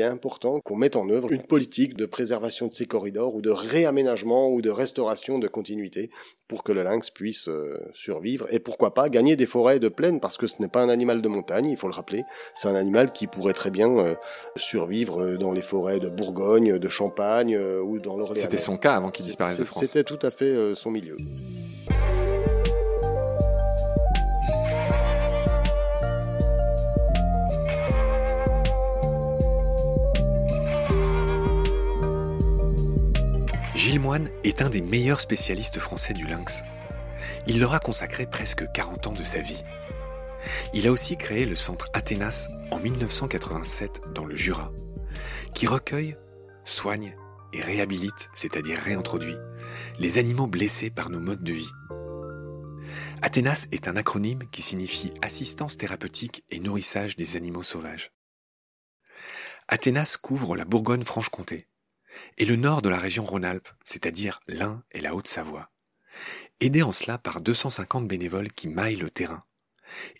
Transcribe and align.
est 0.00 0.04
important 0.04 0.60
qu'on 0.60 0.76
mette 0.76 0.96
en 0.96 1.08
œuvre 1.08 1.32
une 1.32 1.42
politique 1.42 1.94
de 1.94 2.06
préservation 2.06 2.66
de 2.66 2.72
ces 2.72 2.86
corridors 2.86 3.34
ou 3.34 3.42
de 3.42 3.50
réaménagement 3.50 4.48
ou 4.48 4.62
de 4.62 4.70
restauration 4.70 5.38
de 5.38 5.48
continuité 5.48 6.10
pour 6.48 6.64
que 6.64 6.72
le 6.72 6.82
lynx 6.82 7.10
puisse 7.10 7.48
euh, 7.48 7.78
survivre 7.94 8.46
et 8.50 8.58
pourquoi 8.58 8.92
pas 8.92 9.08
gagner 9.08 9.36
des 9.36 9.46
forêts 9.46 9.78
de 9.78 9.88
plaine 9.88 10.20
parce 10.20 10.36
que 10.36 10.46
ce 10.46 10.56
n'est 10.60 10.68
pas 10.68 10.82
un 10.82 10.88
animal 10.88 11.22
de 11.22 11.28
montagne, 11.28 11.66
il 11.66 11.76
faut 11.76 11.88
le 11.88 11.94
rappeler, 11.94 12.24
c'est 12.54 12.68
un 12.68 12.74
animal 12.74 13.12
qui 13.12 13.26
pourrait 13.26 13.52
très 13.52 13.70
bien 13.70 13.96
euh, 13.98 14.14
survivre 14.56 15.36
dans 15.36 15.52
les 15.52 15.62
forêts 15.62 16.00
de 16.00 16.08
Bourgogne, 16.08 16.78
de 16.78 16.88
Champagne 16.88 17.56
ou 17.56 17.98
dans 17.98 18.16
l'Orléans. 18.16 18.42
C'était 18.42 18.56
son 18.56 18.76
cas 18.76 18.94
avant 18.94 19.10
qu'il 19.10 19.24
disparaisse 19.24 19.58
de 19.58 19.64
France. 19.64 19.84
C'était 19.84 20.04
tout 20.04 20.18
à 20.22 20.30
fait 20.30 20.74
son 20.74 20.90
milieu. 20.90 21.16
Gilles 33.90 33.98
Moine 33.98 34.30
est 34.44 34.62
un 34.62 34.70
des 34.70 34.82
meilleurs 34.82 35.20
spécialistes 35.20 35.80
français 35.80 36.12
du 36.12 36.24
lynx. 36.24 36.62
Il 37.48 37.58
leur 37.58 37.74
a 37.74 37.80
consacré 37.80 38.24
presque 38.24 38.70
40 38.70 39.08
ans 39.08 39.12
de 39.12 39.24
sa 39.24 39.40
vie. 39.40 39.64
Il 40.72 40.86
a 40.86 40.92
aussi 40.92 41.16
créé 41.16 41.44
le 41.44 41.56
centre 41.56 41.88
Athénas 41.92 42.46
en 42.70 42.78
1987 42.78 44.02
dans 44.14 44.24
le 44.24 44.36
Jura, 44.36 44.70
qui 45.56 45.66
recueille, 45.66 46.16
soigne 46.64 47.16
et 47.52 47.60
réhabilite, 47.60 48.30
c'est-à-dire 48.32 48.78
réintroduit, 48.78 49.34
les 49.98 50.18
animaux 50.18 50.46
blessés 50.46 50.90
par 50.90 51.10
nos 51.10 51.18
modes 51.18 51.42
de 51.42 51.52
vie. 51.52 51.72
Athénas 53.22 53.66
est 53.72 53.88
un 53.88 53.96
acronyme 53.96 54.44
qui 54.52 54.62
signifie 54.62 55.12
assistance 55.20 55.76
thérapeutique 55.76 56.44
et 56.50 56.60
nourrissage 56.60 57.16
des 57.16 57.36
animaux 57.36 57.64
sauvages. 57.64 58.12
Athénas 59.66 60.16
couvre 60.22 60.54
la 60.54 60.64
Bourgogne-Franche-Comté, 60.64 61.66
et 62.38 62.44
le 62.44 62.56
nord 62.56 62.82
de 62.82 62.88
la 62.88 62.98
région 62.98 63.24
Rhône-Alpes, 63.24 63.68
c'est-à-dire 63.84 64.40
l'Ain 64.48 64.82
et 64.92 65.00
la 65.00 65.14
Haute-Savoie, 65.14 65.70
aidé 66.60 66.82
en 66.82 66.92
cela 66.92 67.18
par 67.18 67.40
250 67.40 68.06
bénévoles 68.06 68.52
qui 68.52 68.68
maillent 68.68 68.96
le 68.96 69.10
terrain, 69.10 69.40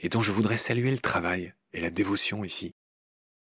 et 0.01 0.09
dont 0.09 0.23
je 0.23 0.33
voudrais 0.33 0.57
saluer 0.57 0.91
le 0.91 0.99
travail 0.99 1.55
et 1.73 1.81
la 1.81 1.91
dévotion 1.91 2.45
ici, 2.45 2.75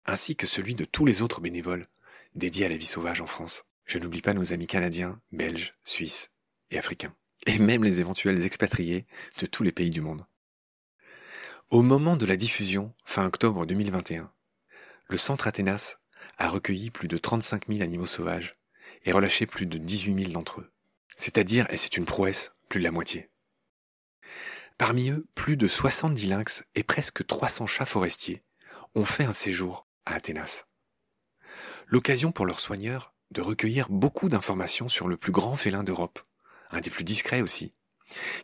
ainsi 0.07 0.37
que 0.37 0.47
celui 0.47 0.75
de 0.75 0.85
tous 0.85 1.07
les 1.07 1.23
autres 1.23 1.41
bénévoles 1.41 1.87
dédiés 2.35 2.67
à 2.67 2.69
la 2.69 2.77
vie 2.77 2.87
sauvage 2.87 3.21
en 3.21 3.27
France. 3.27 3.65
Je 3.85 3.99
n'oublie 3.99 4.23
pas 4.23 4.35
nos 4.35 4.53
amis 4.53 4.67
canadiens, 4.67 5.21
belges, 5.33 5.75
suisses 5.85 6.31
et 6.71 6.79
africains, 6.79 7.15
et 7.47 7.59
même 7.59 7.85
les 7.85 8.01
éventuels 8.01 8.45
expatriés 8.45 9.07
de 9.41 9.47
tous 9.47 9.63
les 9.63 9.73
pays 9.73 9.91
du 9.91 10.01
monde. 10.01 10.27
Au 11.71 11.83
moment 11.83 12.17
de 12.17 12.27
la 12.27 12.37
diffusion, 12.37 12.95
fin 13.05 13.27
octobre 13.27 13.67
2021, 13.67 14.31
le 15.09 15.17
centre 15.17 15.47
Athénas 15.47 15.97
a 16.37 16.49
recueilli 16.49 16.91
plus 16.91 17.09
de 17.09 17.19
35 17.19 17.69
000 17.69 17.83
animaux 17.83 18.07
sauvages 18.07 18.57
et 19.05 19.13
relâché 19.13 19.47
plus 19.47 19.67
de 19.67 19.79
18 19.79 20.25
000 20.25 20.33
d'entre 20.33 20.61
eux. 20.61 20.71
C'est-à-dire, 21.17 21.67
et 21.71 21.77
c'est 21.77 21.97
une 21.97 22.05
prouesse, 22.05 22.53
plus 22.69 22.81
de 22.81 22.85
la 22.85 22.91
moitié. 22.91 23.31
Parmi 24.77 25.11
eux, 25.11 25.27
plus 25.35 25.57
de 25.57 25.67
70 25.67 26.29
lynx 26.29 26.65
et 26.75 26.85
presque 26.85 27.27
300 27.27 27.67
chats 27.67 27.87
forestiers 27.87 28.43
ont 28.95 29.05
fait 29.05 29.25
un 29.25 29.33
séjour 29.33 29.87
à 30.07 30.15
Athénas. 30.15 30.65
L'occasion 31.89 32.31
pour 32.31 32.47
leurs 32.47 32.61
soigneurs 32.61 33.15
de 33.31 33.41
recueillir 33.41 33.89
beaucoup 33.89 34.29
d'informations 34.29 34.89
sur 34.89 35.09
le 35.09 35.17
plus 35.17 35.33
grand 35.33 35.57
félin 35.57 35.83
d'Europe, 35.83 36.21
un 36.71 36.81
des 36.81 36.91
plus 36.91 37.05
discrets 37.05 37.43
aussi, 37.43 37.73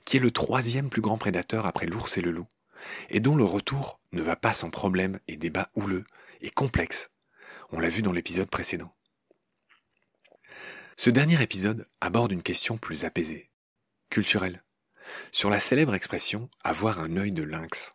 qui 0.05 0.17
est 0.17 0.21
le 0.21 0.31
troisième 0.31 0.91
plus 0.91 1.03
grand 1.03 1.19
prédateur 1.19 1.67
après 1.67 1.87
l'ours 1.87 2.19
et 2.19 2.21
le 2.21 2.33
loup, 2.33 2.49
et 3.11 3.21
dont 3.21 3.37
le 3.37 3.45
retour 3.45 4.01
ne 4.13 4.23
va 4.23 4.37
pas 4.37 4.53
sans 4.53 4.71
problème 4.71 5.21
et 5.29 5.37
débats 5.37 5.71
houleux 5.75 6.05
et 6.41 6.51
complexes 6.51 7.11
on 7.73 7.81
l'a 7.81 7.89
vu 7.89 8.03
dans 8.03 8.13
l'épisode 8.13 8.49
précédent. 8.49 8.95
Ce 10.97 11.11
dernier 11.11 11.43
épisode 11.43 11.89
aborde 12.01 12.33
une 12.33 12.43
question 12.43 12.79
plus 12.79 13.05
apaisée, 13.05 13.51
culturelle, 14.11 14.65
sur 15.33 15.51
la 15.51 15.59
célèbre 15.59 15.95
expression 15.95 16.49
avoir 16.63 17.01
un 17.01 17.17
œil 17.17 17.33
de 17.33 17.43
lynx. 17.43 17.95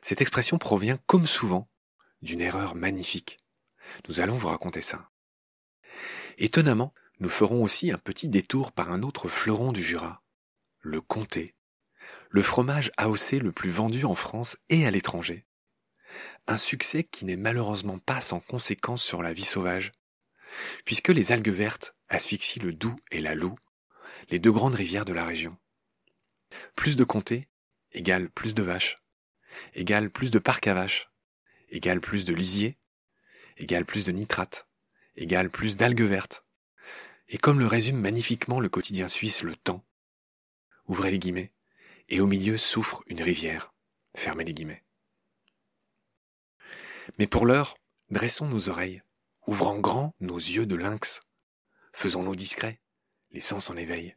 Cette 0.00 0.20
expression 0.20 0.58
provient, 0.58 0.98
comme 1.06 1.26
souvent, 1.26 1.68
d'une 2.22 2.40
erreur 2.40 2.74
magnifique. 2.74 3.38
Nous 4.08 4.20
allons 4.20 4.36
vous 4.36 4.48
raconter 4.48 4.80
ça. 4.80 5.10
Étonnamment, 6.38 6.94
nous 7.20 7.28
ferons 7.28 7.62
aussi 7.62 7.90
un 7.90 7.98
petit 7.98 8.28
détour 8.28 8.72
par 8.72 8.90
un 8.90 9.02
autre 9.02 9.28
fleuron 9.28 9.72
du 9.72 9.82
Jura, 9.82 10.22
le 10.80 11.00
comté, 11.00 11.54
le 12.30 12.42
fromage 12.42 12.90
AOC 12.96 13.32
le 13.32 13.52
plus 13.52 13.70
vendu 13.70 14.04
en 14.04 14.14
France 14.14 14.56
et 14.68 14.86
à 14.86 14.90
l'étranger, 14.90 15.46
un 16.46 16.58
succès 16.58 17.04
qui 17.04 17.24
n'est 17.24 17.36
malheureusement 17.36 17.98
pas 17.98 18.20
sans 18.20 18.40
conséquences 18.40 19.04
sur 19.04 19.22
la 19.22 19.32
vie 19.32 19.44
sauvage, 19.44 19.92
puisque 20.84 21.08
les 21.08 21.32
algues 21.32 21.48
vertes 21.48 21.94
asphyxient 22.08 22.62
le 22.62 22.72
Doubs 22.72 23.00
et 23.10 23.20
la 23.20 23.34
Loue, 23.34 23.56
les 24.30 24.38
deux 24.38 24.52
grandes 24.52 24.74
rivières 24.74 25.04
de 25.04 25.12
la 25.12 25.24
région. 25.24 25.56
Plus 26.76 26.96
de 26.96 27.04
comtés 27.04 27.48
égale 27.94 28.30
plus 28.30 28.54
de 28.54 28.62
vaches, 28.62 29.02
égale 29.74 30.10
plus 30.10 30.30
de 30.30 30.38
parcs 30.38 30.66
à 30.66 30.74
vaches, 30.74 31.10
égale 31.68 32.00
plus 32.00 32.24
de 32.24 32.34
lisiers, 32.34 32.78
égale 33.56 33.84
plus 33.84 34.04
de 34.04 34.12
nitrates, 34.12 34.66
égale 35.16 35.50
plus 35.50 35.76
d'algues 35.76 36.02
vertes. 36.02 36.44
Et 37.28 37.38
comme 37.38 37.58
le 37.58 37.66
résume 37.66 37.98
magnifiquement 37.98 38.60
le 38.60 38.68
quotidien 38.68 39.08
suisse 39.08 39.42
Le 39.42 39.56
Temps, 39.56 39.84
ouvrez 40.86 41.10
les 41.10 41.18
guillemets, 41.18 41.52
et 42.08 42.20
au 42.20 42.26
milieu 42.26 42.58
souffre 42.58 43.02
une 43.06 43.22
rivière, 43.22 43.72
fermez 44.14 44.44
les 44.44 44.52
guillemets. 44.52 44.84
Mais 47.18 47.26
pour 47.26 47.46
l'heure, 47.46 47.76
dressons 48.10 48.46
nos 48.46 48.68
oreilles, 48.68 49.02
ouvrant 49.46 49.78
grand 49.78 50.14
nos 50.20 50.36
yeux 50.36 50.66
de 50.66 50.76
lynx, 50.76 51.20
faisons-nous 51.92 52.36
discrets, 52.36 52.80
les 53.30 53.40
sens 53.40 53.70
en 53.70 53.76
éveil, 53.76 54.16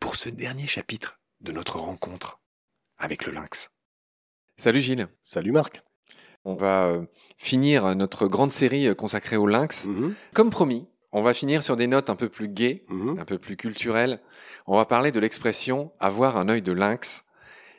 pour 0.00 0.16
ce 0.16 0.28
dernier 0.28 0.66
chapitre 0.66 1.20
de 1.40 1.52
notre 1.52 1.78
rencontre 1.78 2.40
avec 2.98 3.26
le 3.26 3.32
lynx. 3.32 3.70
Salut 4.56 4.80
Gilles. 4.80 5.08
Salut 5.22 5.52
Marc. 5.52 5.82
On 6.44 6.54
va 6.54 6.86
euh, 6.86 7.06
finir 7.38 7.94
notre 7.94 8.26
grande 8.26 8.52
série 8.52 8.88
euh, 8.88 8.94
consacrée 8.94 9.36
au 9.36 9.46
lynx. 9.46 9.86
Mhm. 9.86 10.14
Comme 10.34 10.50
promis, 10.50 10.88
on 11.12 11.22
va 11.22 11.34
finir 11.34 11.62
sur 11.62 11.76
des 11.76 11.86
notes 11.86 12.10
un 12.10 12.16
peu 12.16 12.28
plus 12.28 12.48
gaies, 12.48 12.84
mhm. 12.88 13.18
un 13.18 13.24
peu 13.24 13.38
plus 13.38 13.56
culturelles. 13.56 14.20
On 14.66 14.76
va 14.76 14.84
parler 14.84 15.12
de 15.12 15.20
l'expression 15.20 15.92
avoir 16.00 16.36
un 16.36 16.48
œil 16.48 16.62
de 16.62 16.72
lynx 16.72 17.24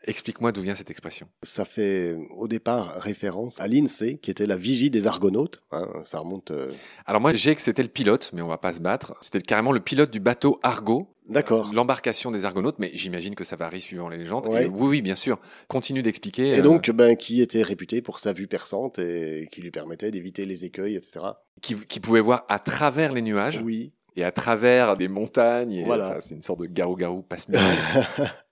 Explique-moi 0.06 0.52
d'où 0.52 0.62
vient 0.62 0.76
cette 0.76 0.92
expression. 0.92 1.28
Ça 1.44 1.66
fait 1.66 2.18
au 2.36 2.48
départ 2.48 2.96
référence 3.00 3.60
à 3.62 3.68
l'INSEE, 3.68 4.18
qui 4.18 4.32
était 4.32 4.46
la 4.46 4.56
vigie 4.56 4.90
des 4.90 5.08
Argonautes. 5.08 5.62
Hein, 5.72 5.88
ça 6.04 6.20
remonte. 6.20 6.52
Euh, 6.52 6.70
Alors 7.06 7.22
moi, 7.22 7.34
j'ai 7.34 7.56
que 7.56 7.62
c'était 7.62 7.84
le 7.84 7.90
pilote, 7.90 8.32
mais 8.34 8.42
on 8.42 8.48
va 8.48 8.58
pas 8.58 8.74
se 8.74 8.82
battre. 8.82 9.16
C'était 9.22 9.42
carrément 9.42 9.72
le 9.72 9.80
pilote 9.80 10.12
du 10.12 10.20
bateau 10.20 10.60
Argo. 10.62 11.10
D'accord. 11.30 11.72
L'embarcation 11.74 12.32
des 12.32 12.44
Argonautes, 12.44 12.80
mais 12.80 12.92
j'imagine 12.94 13.34
que 13.34 13.46
ça 13.46 13.56
varie 13.56 13.80
suivant 13.80 14.10
les 14.10 14.18
légendes. 14.18 14.48
oui, 14.50 14.68
oui, 14.72 15.02
bien 15.02 15.16
sûr. 15.16 15.40
Continue 15.70 16.02
d'expliquer. 16.02 16.50
Et 16.58 16.62
donc, 16.62 16.90
euh, 16.90 16.94
ben, 16.94 17.16
qui 17.16 17.42
était 17.42 17.64
réputé 17.64 18.02
pour 18.02 18.20
sa 18.20 18.34
vue 18.34 18.48
perçante 18.48 19.00
et 19.00 19.48
qui 19.52 19.62
lui 19.62 19.72
permettait 19.72 20.12
d'éviter 20.12 20.46
les 20.46 20.66
écueils, 20.66 20.96
etc. 20.96 21.22
Qui, 21.62 21.76
qui 21.76 22.02
pouvait 22.02 22.20
voir 22.20 22.46
à 22.50 22.60
travers 22.60 23.14
les 23.14 23.22
nuages. 23.22 23.62
Oui 23.64 23.94
et 24.16 24.24
à 24.24 24.32
travers 24.32 24.96
des 24.96 25.08
montagnes. 25.08 25.84
voilà. 25.86 26.22
c'est 26.22 26.36
une 26.36 26.42
sorte 26.42 26.60
de 26.60 26.66
garou-garou 26.66 27.24
passe 27.24 27.48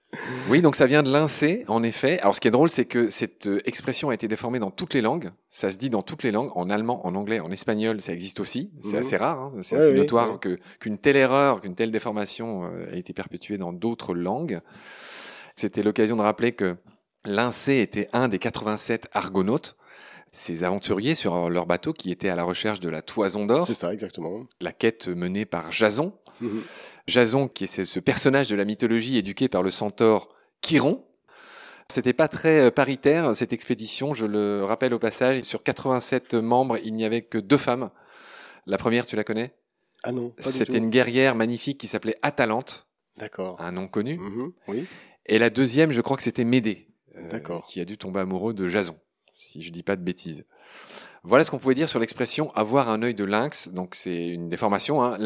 Oui, 0.50 0.62
donc 0.62 0.76
ça 0.76 0.86
vient 0.86 1.04
de 1.04 1.12
l'incé, 1.12 1.64
en 1.68 1.84
effet. 1.84 2.20
Alors 2.20 2.36
ce 2.36 2.42
qui 2.42 2.48
est 2.48 2.52
drôle, 2.52 2.70
c'est 2.70 2.86
que 2.86 3.10
cette 3.10 3.48
euh, 3.48 3.62
expression 3.66 4.10
a 4.10 4.14
été 4.14 4.28
déformée 4.28 4.60
dans 4.60 4.72
toutes 4.72 4.94
les 4.94 5.02
langues. 5.02 5.32
Ça 5.50 5.72
se 5.72 5.78
dit 5.78 5.90
dans 5.90 6.02
toutes 6.02 6.24
les 6.24 6.32
langues, 6.32 6.52
en 6.56 6.70
allemand, 6.70 7.06
en 7.06 7.16
anglais, 7.16 7.40
en 7.40 7.52
espagnol, 7.52 8.02
ça 8.02 8.12
existe 8.12 8.40
aussi. 8.40 8.72
C'est 8.82 8.94
mhm. 8.94 9.00
assez 9.00 9.18
rare, 9.18 9.40
hein. 9.40 9.54
c'est 9.62 9.78
assez 9.78 9.94
notoire 9.94 10.40
que 10.40 10.60
qu'une 10.80 10.98
telle 10.98 11.16
erreur, 11.16 11.62
qu'une 11.62 11.76
telle 11.76 11.92
déformation 11.92 12.66
euh, 12.66 12.92
a 12.92 12.96
été 12.98 13.13
perpétuée 13.13 13.58
dans 13.58 13.72
d'autres 13.72 14.13
langues. 14.13 14.60
C'était 15.56 15.84
l'occasion 15.84 16.18
de 16.18 16.22
rappeler 16.22 16.52
que 16.52 16.75
l'incé 17.24 17.80
était 17.80 18.10
un 18.12 18.28
des 18.28 18.40
87 18.40 19.07
argonautes 19.14 19.78
ces 20.34 20.64
aventuriers 20.64 21.16
sur 21.16 21.50
leur 21.50 21.66
bateau 21.68 21.92
qui 21.92 22.10
étaient 22.10 22.30
à 22.30 22.36
la 22.36 22.44
recherche 22.44 22.80
de 22.80 22.88
la 22.88 23.02
toison 23.02 23.46
d'or. 23.46 23.66
C'est 23.66 23.74
ça, 23.74 23.92
exactement. 23.92 24.46
La 24.62 24.72
quête 24.72 25.10
menée 25.10 25.46
par 25.46 25.72
Jason. 25.74 26.14
Mhm. 26.40 26.62
Jason, 27.12 27.48
qui 27.48 27.66
est 27.66 27.86
ce 27.86 28.00
personnage 28.00 28.50
de 28.50 28.56
la 28.56 28.66
mythologie 28.66 29.18
éduqué 29.18 29.50
par 29.50 29.62
le 29.62 29.69
centaure 29.69 30.34
Chiron. 30.62 31.06
C'était 31.90 32.13
pas 32.13 32.30
très 32.30 32.62
euh, 32.62 32.72
paritaire, 32.72 33.36
cette 33.36 33.52
expédition, 33.52 34.13
je 34.13 34.25
le 34.25 34.63
rappelle 34.63 34.94
au 34.94 35.00
passage. 35.00 35.42
Sur 35.44 35.62
87 35.62 36.36
membres, 36.36 36.78
il 36.84 36.94
n'y 36.94 37.04
avait 37.04 37.22
que 37.22 37.38
deux 37.38 37.58
femmes. 37.58 37.90
La 38.66 38.78
première, 38.78 39.06
tu 39.06 39.16
la 39.18 39.24
connais? 39.25 39.54
Ah 40.04 40.12
non, 40.12 40.34
C'était 40.40 40.78
une 40.78 40.90
guerrière 40.90 41.36
magnifique 41.36 41.78
qui 41.78 41.88
s'appelait 41.88 42.16
Atalante. 42.22 42.88
D'accord. 43.18 43.60
Un 43.60 43.74
nom 43.74 43.88
connu. 43.88 44.18
Mhm, 44.18 44.54
oui. 44.69 44.86
Et 45.28 45.38
la 45.38 45.50
deuxième, 45.50 45.92
je 45.92 46.02
crois 46.02 46.18
que 46.18 46.24
c'était 46.24 46.46
Médée. 46.46 46.88
Euh, 47.18 47.28
D'accord. 47.30 47.64
Qui 47.66 47.81
a 47.81 47.86
dû 47.86 47.98
tomber 47.98 48.22
amoureux 48.22 48.54
de 48.54 48.68
Jason, 48.68 48.98
si 49.36 49.62
je 49.62 49.72
dis 49.72 49.84
pas 49.84 49.96
de 49.96 50.02
bêtises. 50.02 50.46
Voilà 51.24 51.44
ce 51.44 51.52
qu'on 51.52 51.60
pouvait 51.60 51.75
dire 51.75 51.90
sur 51.90 52.00
l'expression 52.00 52.50
avoir 52.52 52.90
un 52.90 53.04
œil 53.04 53.14
de 53.14 53.25
lynx. 53.25 53.68
Donc 53.69 53.96
c'est 53.96 54.28
une 54.28 54.50
déformation. 54.50 55.04
Hein. 55.04 55.18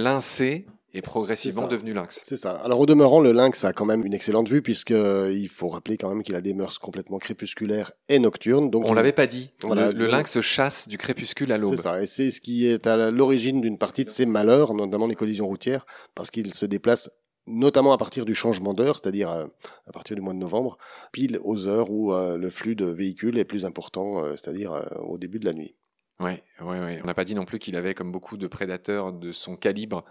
Est 0.96 1.02
progressivement 1.02 1.68
devenu 1.68 1.94
lynx. 1.94 2.20
C'est 2.24 2.36
ça. 2.36 2.52
Alors 2.52 2.80
au 2.80 2.86
demeurant, 2.86 3.20
le 3.20 3.32
lynx 3.32 3.64
a 3.66 3.74
quand 3.74 3.86
même 3.86 4.06
une 4.06 4.14
excellente 4.14 4.50
vue 4.50 4.62
puisque 4.62 4.92
euh, 4.92 5.32
il 5.34 5.50
faut 5.50 5.70
rappeler 5.70 5.98
quand 5.98 6.10
même 6.10 6.24
qu'il 6.24 6.36
a 6.36 6.42
des 6.42 6.54
mœurs 6.54 6.80
complètement 6.80 7.18
crépusculaires 7.18 7.92
et 8.10 8.20
nocturnes. 8.20 8.70
Donc 8.70 8.86
on 8.88 8.94
l'avait 8.94 9.12
pas 9.12 9.28
dit. 9.28 9.52
le, 9.64 9.92
le, 9.92 10.08
lynx 10.08 10.40
chasse 10.42 10.88
du 10.88 10.98
crépuscule 10.98 11.52
à 11.52 11.58
l'aube. 11.58 11.76
C'est 11.76 11.82
ça. 11.82 12.02
Et 12.02 12.06
c'est 12.06 12.32
ce 12.32 12.42
qui 12.42 12.68
est 12.68 12.88
à 12.88 13.12
l'origine 13.12 13.62
d'une 13.62 13.78
partie 13.78 14.06
de 14.06 14.10
ses 14.10 14.26
malheurs, 14.26 14.74
notamment 14.74 15.08
les 15.08 15.16
collisions 15.16 15.48
routières, 15.48 15.86
parce 16.16 16.32
qu'il 16.32 16.54
se 16.54 16.66
déplace 16.66 17.10
notamment 17.48 17.94
à 17.94 17.98
partir 17.98 18.26
du 18.26 18.34
changement 18.34 18.74
d'heure, 18.74 18.96
c'est-à-dire 18.96 19.30
euh, 19.30 19.46
à, 19.88 19.92
partir 19.92 20.16
du 20.16 20.22
mois 20.22 20.34
de 20.34 20.40
novembre, 20.40 20.78
pile 21.12 21.40
aux 21.44 21.68
heures 21.68 21.92
où 21.92 22.12
euh, 22.12 22.38
le 22.38 22.50
flux 22.50 22.76
de 22.76 22.86
véhicules 22.86 23.38
est 23.38 23.46
plus 23.46 23.66
important, 23.66 24.24
c'est-à-dire 24.32 24.84
au 25.00 25.18
début 25.18 25.40
de 25.40 25.46
la 25.46 25.54
nuit. 25.54 25.76
Oui, 26.22 26.32
ouais, 26.62 26.80
ouais. 26.80 27.00
On 27.04 27.08
n'a 27.08 27.14
pas 27.14 27.26
dit 27.26 27.36
non 27.36 27.44
plus 27.44 27.60
qu'il 27.60 27.76
avait, 27.76 27.94
comme 27.94 28.10
beaucoup 28.10 28.38
de 28.38 28.48
prédateurs 28.48 29.12
de 29.12 29.34
son 29.34 29.58
calibre, 29.58 30.06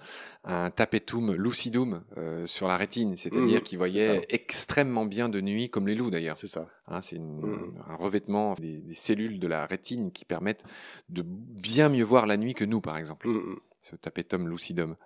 un 0.44 0.70
tapetum 0.70 1.32
lucidum 1.32 2.04
euh, 2.18 2.44
sur 2.46 2.68
la 2.68 2.76
rétine, 2.76 3.16
c'est-à-dire 3.16 3.60
mmh, 3.60 3.62
qu'il 3.62 3.78
voyait 3.78 4.26
extrêmement 4.28 5.06
bien 5.06 5.30
de 5.30 5.40
nuit, 5.40 5.70
comme 5.70 5.88
les 5.88 5.94
loups 5.94 6.10
d'ailleurs. 6.10 6.36
C'est 6.36 6.46
ça. 6.46 6.68
Hein, 6.88 7.00
c'est 7.00 7.18
mmh. 7.18 7.84
un 7.88 7.96
revêtement 7.96 8.54
des, 8.54 8.82
cellules 8.92 9.38
de 9.38 9.46
la 9.46 9.64
rétine 9.64 10.12
qui 10.12 10.26
permettent 10.26 10.64
de 11.08 11.22
bien 11.24 11.88
mieux 11.88 12.04
voir 12.04 12.26
la 12.26 12.36
nuit 12.36 12.52
que 12.52 12.66
nous, 12.66 12.82
par 12.82 12.98
exemple. 12.98 13.26
Mmh, 13.26 13.56
Ce 13.80 13.96
tapetum 13.96 14.46
lucidum. 14.46 14.96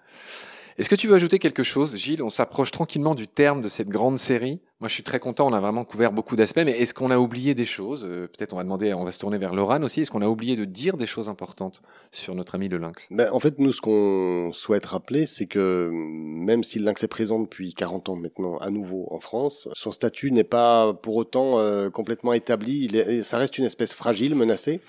Est-ce 0.79 0.89
que 0.89 0.97
tu 0.97 1.07
veux 1.07 1.15
ajouter 1.15 1.39
quelque 1.39 1.63
chose, 1.63 1.97
Gilles? 1.97 2.23
On 2.23 2.29
s'approche 2.29 2.73
tranquillement 2.73 3.15
du 3.15 3.29
terme 3.29 3.61
de 3.61 3.69
cette 3.69 3.89
grande 3.89 4.19
série. 4.19 4.61
Moi, 4.81 4.87
je 4.87 4.95
suis 4.95 5.03
très 5.03 5.19
content. 5.19 5.49
On 5.49 5.53
a 5.53 5.61
vraiment 5.61 5.85
couvert 5.85 6.13
beaucoup 6.13 6.37
d'aspects. 6.37 6.61
Mais 6.65 6.71
est-ce 6.71 6.95
qu'on 6.95 7.11
a 7.11 7.19
oublié 7.19 7.53
des 7.53 7.65
choses 7.65 8.07
euh, 8.09 8.29
Peut-être 8.29 8.53
on 8.53 8.59
va 8.59 8.63
demander, 8.63 8.95
on 8.95 9.05
va 9.05 9.11
se 9.11 9.19
tourner 9.19 9.37
vers 9.37 9.53
Laurent 9.53 9.83
aussi. 9.83 10.03
Est-ce 10.03 10.13
qu'on 10.13 10.23
a 10.23 10.29
oublié 10.29 10.55
de 10.55 10.65
dire 10.65 10.97
des 10.97 11.09
choses 11.09 11.29
importantes 11.29 11.83
sur 12.13 12.37
notre 12.37 12.55
ami 12.55 12.69
le 12.69 12.79
lynx? 12.79 13.09
Ben, 13.11 13.29
En 13.33 13.41
fait, 13.41 13.59
nous, 13.59 13.73
ce 13.73 13.81
qu'on 13.81 14.53
souhaite 14.53 14.87
rappeler, 14.87 15.27
c'est 15.27 15.47
que 15.47 15.91
même 15.93 16.63
si 16.63 16.79
le 16.79 16.85
lynx 16.85 17.03
est 17.03 17.09
présent 17.09 17.41
depuis 17.41 17.75
40 17.75 18.09
ans 18.09 18.15
maintenant 18.15 18.57
à 18.59 18.71
nouveau 18.71 19.09
en 19.11 19.19
France, 19.19 19.69
son 19.75 19.91
statut 19.91 20.31
n'est 20.31 20.45
pas 20.45 20.95
pour 20.95 21.17
autant 21.17 21.59
euh, 21.59 21.91
complètement 21.91 22.33
établi. 22.33 22.89
Ça 23.25 23.39
reste 23.39 23.59
une 23.59 23.65
espèce 23.65 23.95
fragile, 23.95 24.37
menacée. 24.37 24.81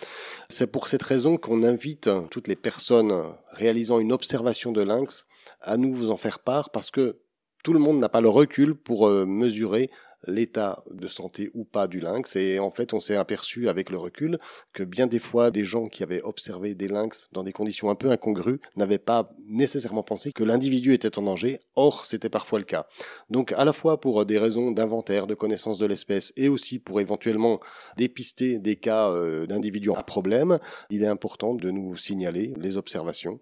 C'est 0.49 0.67
pour 0.67 0.87
cette 0.87 1.03
raison 1.03 1.37
qu'on 1.37 1.63
invite 1.63 2.11
toutes 2.29 2.47
les 2.47 2.55
personnes 2.55 3.11
réalisant 3.53 3.97
une 3.97 4.13
observation 4.13 4.71
de 4.71 4.83
lynx 4.83 5.25
à 5.61 5.77
nous 5.77 5.95
vous 5.95 6.11
en 6.11 6.17
faire 6.17 6.37
part 6.37 6.69
parce 6.69 6.91
que 6.91 7.17
tout 7.63 7.73
le 7.73 7.79
monde 7.79 7.99
n'a 7.99 8.09
pas 8.09 8.21
le 8.21 8.29
recul 8.29 8.75
pour 8.75 9.07
euh, 9.07 9.25
mesurer 9.25 9.89
l'état 10.27 10.83
de 10.91 11.07
santé 11.07 11.49
ou 11.53 11.63
pas 11.63 11.87
du 11.87 11.99
lynx. 11.99 12.35
Et 12.35 12.59
en 12.59 12.71
fait, 12.71 12.93
on 12.93 12.99
s'est 12.99 13.15
aperçu 13.15 13.69
avec 13.69 13.89
le 13.89 13.97
recul 13.97 14.37
que 14.73 14.83
bien 14.83 15.07
des 15.07 15.19
fois, 15.19 15.51
des 15.51 15.63
gens 15.63 15.87
qui 15.87 16.03
avaient 16.03 16.21
observé 16.21 16.75
des 16.75 16.87
lynx 16.87 17.29
dans 17.31 17.43
des 17.43 17.53
conditions 17.53 17.89
un 17.89 17.95
peu 17.95 18.11
incongrues 18.11 18.59
n'avaient 18.75 18.97
pas 18.97 19.31
nécessairement 19.47 20.03
pensé 20.03 20.31
que 20.31 20.43
l'individu 20.43 20.93
était 20.93 21.17
en 21.17 21.23
danger. 21.23 21.59
Or, 21.75 22.05
c'était 22.05 22.29
parfois 22.29 22.59
le 22.59 22.65
cas. 22.65 22.87
Donc, 23.29 23.53
à 23.53 23.65
la 23.65 23.73
fois 23.73 23.99
pour 23.99 24.25
des 24.25 24.37
raisons 24.37 24.71
d'inventaire, 24.71 25.27
de 25.27 25.35
connaissance 25.35 25.79
de 25.79 25.85
l'espèce, 25.85 26.33
et 26.35 26.49
aussi 26.49 26.79
pour 26.79 26.99
éventuellement 26.99 27.59
dépister 27.97 28.59
des 28.59 28.75
cas 28.75 29.09
euh, 29.09 29.45
d'individus 29.45 29.91
à 29.95 30.03
problème, 30.03 30.59
il 30.89 31.03
est 31.03 31.07
important 31.07 31.53
de 31.53 31.71
nous 31.71 31.95
signaler 31.97 32.53
les 32.57 32.77
observations 32.77 33.39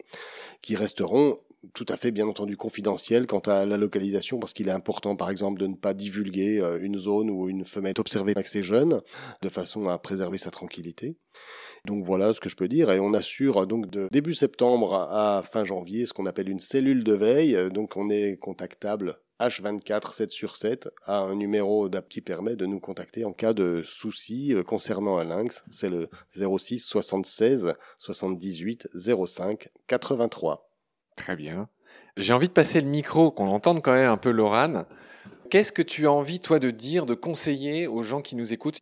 qui 0.61 0.75
resteront 0.75 1.39
tout 1.73 1.85
à 1.89 1.97
fait 1.97 2.11
bien 2.11 2.27
entendu 2.27 2.55
confidentiel 2.55 3.25
quant 3.25 3.39
à 3.39 3.65
la 3.65 3.77
localisation 3.77 4.39
parce 4.39 4.53
qu'il 4.53 4.67
est 4.67 4.71
important 4.71 5.15
par 5.15 5.29
exemple 5.29 5.59
de 5.59 5.67
ne 5.67 5.75
pas 5.75 5.93
divulguer 5.93 6.59
euh, 6.59 6.79
une 6.81 6.97
zone 6.97 7.29
où 7.29 7.49
une 7.49 7.65
femelle 7.65 7.93
est 7.95 7.99
observée 7.99 8.33
avec 8.35 8.47
ses 8.47 8.63
jeunes 8.63 9.01
de 9.41 9.49
façon 9.49 9.87
à 9.87 9.97
préserver 9.97 10.37
sa 10.37 10.51
tranquillité. 10.51 11.17
Donc 11.85 12.05
voilà 12.05 12.33
ce 12.33 12.39
que 12.39 12.49
je 12.49 12.55
peux 12.55 12.67
dire 12.67 12.91
et 12.91 12.99
on 12.99 13.13
assure 13.13 13.65
donc 13.65 13.89
de 13.89 14.07
début 14.11 14.33
septembre 14.33 14.93
à 14.93 15.43
fin 15.43 15.63
janvier 15.63 16.05
ce 16.05 16.13
qu'on 16.13 16.25
appelle 16.25 16.49
une 16.49 16.59
cellule 16.59 17.03
de 17.03 17.13
veille 17.13 17.57
donc 17.71 17.95
on 17.97 18.09
est 18.09 18.37
contactable 18.37 19.19
H24 19.39 20.13
7 20.13 20.31
sur 20.31 20.55
7 20.55 20.89
à 21.03 21.19
un 21.19 21.35
numéro 21.35 21.89
d'app 21.89 22.09
qui 22.09 22.21
permet 22.21 22.55
de 22.55 22.65
nous 22.65 22.79
contacter 22.79 23.23
en 23.23 23.33
cas 23.33 23.53
de 23.53 23.83
soucis 23.85 24.53
euh, 24.53 24.63
concernant 24.63 25.17
un 25.17 25.25
lynx. 25.25 25.63
C'est 25.69 25.89
le 25.89 26.09
06 26.31 26.79
76 26.79 27.73
78 27.99 28.87
05 28.95 29.69
83. 29.85 30.66
Très 31.17 31.35
bien. 31.35 31.67
J'ai 32.15 32.31
envie 32.31 32.47
de 32.47 32.53
passer 32.53 32.79
le 32.79 32.87
micro, 32.87 33.31
qu'on 33.31 33.49
entende 33.49 33.81
quand 33.81 33.91
même 33.91 34.09
un 34.09 34.17
peu 34.17 34.31
Lorane. 34.31 34.85
Qu'est-ce 35.49 35.73
que 35.73 35.81
tu 35.81 36.07
as 36.07 36.11
envie, 36.11 36.39
toi, 36.39 36.59
de 36.59 36.71
dire, 36.71 37.05
de 37.05 37.13
conseiller 37.13 37.87
aux 37.87 38.03
gens 38.03 38.21
qui 38.21 38.37
nous 38.37 38.53
écoutent? 38.53 38.79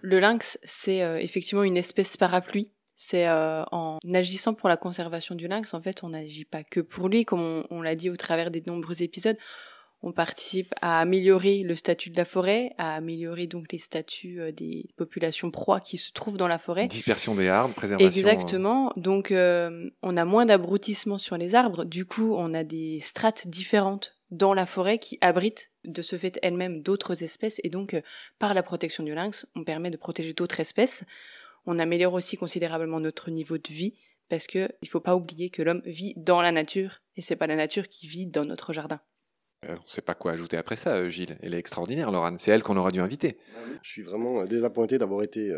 Le 0.00 0.20
lynx, 0.20 0.58
c'est 0.62 1.02
euh, 1.02 1.18
effectivement 1.18 1.64
une 1.64 1.76
espèce 1.76 2.16
parapluie. 2.16 2.72
C'est 2.96 3.28
euh, 3.28 3.62
en 3.70 3.98
agissant 4.14 4.54
pour 4.54 4.68
la 4.68 4.76
conservation 4.76 5.34
du 5.34 5.48
lynx, 5.48 5.74
en 5.74 5.80
fait, 5.80 6.02
on 6.02 6.10
n'agit 6.10 6.44
pas 6.44 6.62
que 6.62 6.80
pour 6.80 7.08
lui, 7.08 7.24
comme 7.24 7.64
on 7.70 7.82
l'a 7.82 7.94
dit 7.94 8.10
au 8.10 8.16
travers 8.16 8.50
des 8.50 8.62
nombreux 8.66 9.02
épisodes 9.02 9.36
on 10.02 10.12
participe 10.12 10.74
à 10.80 11.00
améliorer 11.00 11.62
le 11.64 11.74
statut 11.74 12.10
de 12.10 12.16
la 12.16 12.24
forêt, 12.24 12.72
à 12.78 12.94
améliorer 12.94 13.46
donc 13.46 13.72
les 13.72 13.78
statuts 13.78 14.40
euh, 14.40 14.52
des 14.52 14.88
populations 14.96 15.50
proies 15.50 15.80
qui 15.80 15.98
se 15.98 16.12
trouvent 16.12 16.36
dans 16.36 16.46
la 16.46 16.58
forêt. 16.58 16.86
Dispersion 16.86 17.34
des 17.34 17.48
arbres, 17.48 17.74
préservation. 17.74 18.06
Exactement. 18.06 18.92
Donc 18.96 19.32
euh, 19.32 19.90
on 20.02 20.16
a 20.16 20.24
moins 20.24 20.46
d'abrutissement 20.46 21.18
sur 21.18 21.36
les 21.36 21.54
arbres. 21.54 21.84
Du 21.84 22.04
coup, 22.04 22.34
on 22.36 22.54
a 22.54 22.62
des 22.62 23.00
strates 23.00 23.48
différentes 23.48 24.14
dans 24.30 24.54
la 24.54 24.66
forêt 24.66 24.98
qui 24.98 25.18
abritent 25.20 25.72
de 25.84 26.02
ce 26.02 26.16
fait 26.16 26.38
elles-mêmes 26.42 26.82
d'autres 26.82 27.24
espèces 27.24 27.60
et 27.64 27.70
donc 27.70 27.94
euh, 27.94 28.02
par 28.38 28.54
la 28.54 28.62
protection 28.62 29.02
du 29.02 29.12
lynx, 29.12 29.46
on 29.56 29.64
permet 29.64 29.90
de 29.90 29.96
protéger 29.96 30.32
d'autres 30.32 30.60
espèces. 30.60 31.04
On 31.66 31.78
améliore 31.78 32.14
aussi 32.14 32.36
considérablement 32.36 33.00
notre 33.00 33.30
niveau 33.30 33.58
de 33.58 33.68
vie 33.68 33.94
parce 34.28 34.46
que 34.46 34.68
il 34.82 34.88
faut 34.88 35.00
pas 35.00 35.16
oublier 35.16 35.50
que 35.50 35.62
l'homme 35.62 35.82
vit 35.84 36.14
dans 36.16 36.40
la 36.40 36.52
nature 36.52 37.00
et 37.16 37.20
c'est 37.20 37.36
pas 37.36 37.46
la 37.46 37.56
nature 37.56 37.88
qui 37.88 38.06
vit 38.06 38.26
dans 38.26 38.44
notre 38.44 38.72
jardin. 38.72 39.00
Euh, 39.64 39.70
on 39.70 39.82
ne 39.82 39.86
sait 39.86 40.02
pas 40.02 40.14
quoi 40.14 40.30
ajouter 40.32 40.56
après 40.56 40.76
ça, 40.76 40.94
euh, 40.94 41.08
Gilles. 41.08 41.36
Elle 41.42 41.52
est 41.52 41.58
extraordinaire, 41.58 42.12
Laurent. 42.12 42.36
C'est 42.38 42.52
elle 42.52 42.62
qu'on 42.62 42.76
aurait 42.76 42.92
dû 42.92 43.00
inviter. 43.00 43.38
Je 43.82 43.90
suis 43.90 44.02
vraiment 44.02 44.42
euh, 44.42 44.44
désappointé 44.44 44.98
d'avoir 44.98 45.24
été 45.24 45.52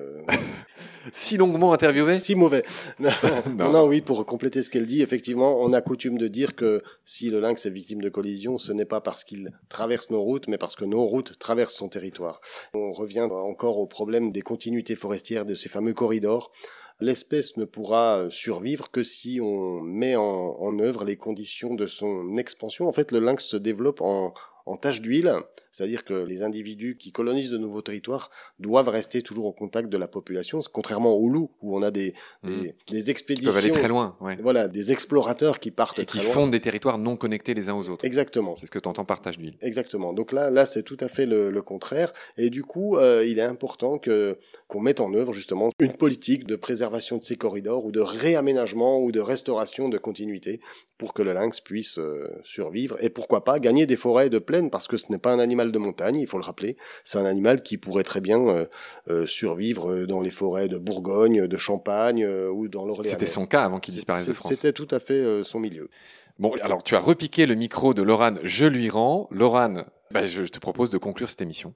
si 1.13 1.37
longuement 1.37 1.75
interviewé. 1.75 2.19
Si 2.19 2.35
mauvais. 2.35 2.65
Non, 3.59 3.71
non. 3.73 3.87
oui, 3.87 4.01
pour 4.01 4.25
compléter 4.25 4.63
ce 4.63 4.71
qu'elle 4.71 4.87
dit, 4.87 5.03
effectivement, 5.03 5.61
on 5.61 5.73
a 5.75 5.83
coutume 5.83 6.17
de 6.17 6.29
dire 6.29 6.57
que 6.57 6.83
si 7.05 7.29
le 7.29 7.41
lynx 7.41 7.67
est 7.67 7.71
victime 7.71 8.01
de 8.01 8.09
collision, 8.09 8.59
ce 8.59 8.73
n'est 8.73 8.87
pas 8.87 9.03
parce 9.03 9.23
qu'il 9.25 9.51
traverse 9.69 10.09
nos 10.11 10.23
routes, 10.23 10.49
mais 10.49 10.57
parce 10.57 10.77
que 10.77 10.87
nos 10.87 11.05
routes 11.05 11.39
traversent 11.39 11.75
son 11.75 11.89
territoire. 11.89 12.41
On 12.73 12.93
revient 12.93 13.29
encore 13.31 13.79
au 13.79 13.87
problème 13.87 14.33
des 14.33 14.43
continuités 14.43 14.95
forestières, 14.95 15.45
de 15.45 15.55
ces 15.55 15.69
fameux 15.69 15.93
corridors 15.93 16.53
l'espèce 17.01 17.57
ne 17.57 17.65
pourra 17.65 18.27
survivre 18.31 18.91
que 18.91 19.03
si 19.03 19.41
on 19.43 19.81
met 19.81 20.17
en, 20.17 20.79
œuvre 20.79 21.05
les 21.05 21.17
conditions 21.17 21.75
de 21.75 21.87
son 21.87 22.37
expansion. 22.37 22.87
En 22.87 22.93
fait, 22.93 23.13
le 23.13 23.19
lynx 23.19 23.45
se 23.45 23.57
développe 23.57 24.01
en, 24.01 24.33
en 24.67 24.77
d'huile, 25.01 25.35
c'est-à-dire 25.73 26.05
que 26.05 26.15
les 26.15 26.43
individus 26.43 26.97
qui 26.99 27.13
colonisent 27.13 27.51
de 27.51 27.59
nouveaux 27.59 27.83
territoires 27.83 28.31
doivent 28.59 28.89
rester 28.89 29.23
toujours 29.23 29.47
au 29.47 29.53
contact 29.53 29.89
de 29.89 29.97
la 29.97 30.09
population, 30.09 30.61
contrairement 30.73 31.13
au 31.13 31.29
loup 31.29 31.51
où 31.61 31.77
on 31.77 31.83
a 31.83 31.91
des, 31.91 32.13
des, 32.43 32.53
mmh. 32.53 32.73
des 32.91 33.11
expéditions. 33.11 33.51
Qui 33.51 33.57
peuvent 33.57 33.65
aller 33.65 33.73
très 33.73 33.89
loin, 33.89 34.17
Voilà, 34.43 34.69
des 34.69 34.93
explorateurs 34.93 35.59
qui 35.59 35.71
partent 35.71 35.99
Et 35.99 36.05
qui 36.07 36.19
fondent 36.21 36.51
des 36.51 36.61
territoires 36.61 36.99
non 36.99 37.17
connectés 37.17 37.55
les 37.55 37.69
uns 37.69 37.75
aux 37.75 37.89
autres. 37.89 38.05
Exactement. 38.05 38.55
C'est 38.57 38.67
ce 38.67 38.71
que 38.71 38.79
tu 38.79 38.89
entends 38.89 39.05
par 39.05 39.21
tache 39.21 39.39
d'huile. 39.39 39.57
Exactement. 39.61 40.13
Donc 40.13 40.33
là, 40.33 40.51
là, 40.51 40.67
c'est 40.67 40.83
tout 40.83 40.97
à 41.01 41.09
fait 41.09 41.27
le, 41.27 41.51
le 41.51 41.63
contraire. 41.63 42.13
Et 42.37 42.51
du 42.51 42.63
coup, 42.63 42.97
euh, 42.97 43.25
il 43.27 43.39
est 43.39 43.43
important 43.43 43.99
que 43.99 44.39
qu'on 44.67 44.81
mette 44.81 45.01
en 45.01 45.13
œuvre 45.15 45.33
justement 45.33 45.69
une 45.79 45.93
politique 45.93 46.47
de 46.47 46.57
préservation 46.57 47.17
de 47.17 47.23
ces 47.23 47.37
corridors 47.37 47.85
ou 47.85 47.93
de 47.93 48.01
réaménagement 48.01 49.01
ou 49.01 49.13
de 49.13 49.21
restauration 49.21 49.89
de 49.89 49.99
continuité 49.99 50.61
pour 50.97 51.15
que 51.15 51.23
le 51.23 51.33
lynx 51.33 51.61
puisse 51.61 51.99
euh, 51.99 52.29
survivre 52.45 52.97
et 53.01 53.11
pourquoi 53.11 53.43
pas 53.43 53.59
gagner 53.59 53.87
des 53.87 53.97
forêts 53.97 54.31
de 54.31 54.39
plaine 54.39 54.71
parce 54.71 54.87
que 54.87 54.97
ce 54.97 55.07
n'est 55.11 55.19
pas 55.19 55.33
un 55.33 55.39
animal 55.39 55.60
de 55.65 55.79
montagne, 55.79 56.17
il 56.17 56.27
faut 56.27 56.39
le 56.39 56.45
rappeler. 56.45 56.77
C'est 57.05 57.19
un 57.19 57.25
animal 57.25 57.63
qui 57.63 57.79
pourrait 57.79 58.05
très 58.05 58.21
bien 58.21 58.41
euh, 58.49 58.67
euh, 59.09 59.27
survivre 59.27 60.07
dans 60.07 60.21
les 60.21 60.31
forêts 60.31 60.69
de 60.69 60.79
Bourgogne, 60.79 61.47
de 61.47 61.57
Champagne 61.57 62.27
ou 62.27 62.69
dans 62.69 62.87
l'Orléans. 62.87 63.13
C'était 63.13 63.27
son 63.27 63.47
cas 63.47 63.65
avant 63.65 63.79
qu'il 63.79 63.95
disparaisse 63.95 64.27
de 64.27 64.33
France. 64.33 64.53
C'était 64.53 64.73
tout 64.73 64.89
à 64.91 64.99
fait 64.99 65.43
son 65.45 65.61
milieu. 65.61 65.91
Bon, 66.39 66.55
alors 66.63 66.83
tu 66.83 66.97
as 66.97 67.01
repiqué 67.01 67.45
le 67.45 67.55
micro 67.55 67.93
de 67.93 68.03
Lorane, 68.03 68.41
je 68.43 68.65
lui 68.65 68.89
rends. 68.89 69.29
Lorane, 69.31 69.85
bah, 70.11 70.25
je 70.25 70.43
te 70.43 70.59
propose 70.59 70.91
de 70.91 70.99
conclure 70.99 71.29
cette 71.29 71.43
émission. 71.43 71.75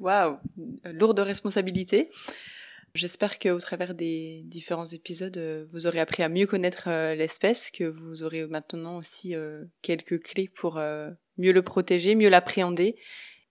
Waouh, 0.00 0.38
lourde 0.84 1.20
responsabilité. 1.20 2.10
J'espère 2.94 3.40
qu'au 3.40 3.58
travers 3.58 3.92
des 3.92 4.42
différents 4.44 4.86
épisodes, 4.86 5.36
euh, 5.36 5.66
vous 5.72 5.88
aurez 5.88 5.98
appris 5.98 6.22
à 6.22 6.28
mieux 6.28 6.46
connaître 6.46 6.88
euh, 6.88 7.16
l'espèce, 7.16 7.72
que 7.72 7.82
vous 7.82 8.22
aurez 8.22 8.46
maintenant 8.46 8.98
aussi 8.98 9.34
euh, 9.34 9.64
quelques 9.82 10.22
clés 10.22 10.48
pour 10.54 10.80
mieux 11.38 11.52
le 11.52 11.62
protéger, 11.62 12.14
mieux 12.14 12.28
l'appréhender 12.28 12.96